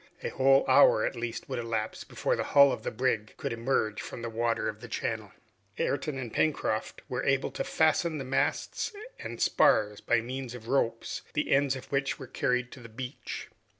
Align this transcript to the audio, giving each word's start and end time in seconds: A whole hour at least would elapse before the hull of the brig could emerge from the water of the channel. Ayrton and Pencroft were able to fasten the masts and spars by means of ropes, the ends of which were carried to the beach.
A 0.23 0.29
whole 0.29 0.65
hour 0.67 1.05
at 1.05 1.15
least 1.15 1.47
would 1.47 1.59
elapse 1.59 2.03
before 2.03 2.35
the 2.35 2.41
hull 2.57 2.71
of 2.71 2.81
the 2.81 2.89
brig 2.89 3.35
could 3.37 3.53
emerge 3.53 4.01
from 4.01 4.23
the 4.23 4.31
water 4.31 4.67
of 4.67 4.81
the 4.81 4.87
channel. 4.87 5.31
Ayrton 5.77 6.17
and 6.17 6.33
Pencroft 6.33 7.03
were 7.07 7.23
able 7.23 7.51
to 7.51 7.63
fasten 7.63 8.17
the 8.17 8.25
masts 8.25 8.91
and 9.19 9.39
spars 9.39 10.01
by 10.01 10.19
means 10.19 10.55
of 10.55 10.67
ropes, 10.67 11.21
the 11.35 11.51
ends 11.51 11.75
of 11.75 11.85
which 11.91 12.17
were 12.17 12.25
carried 12.25 12.71
to 12.71 12.79
the 12.79 12.89
beach. 12.89 13.49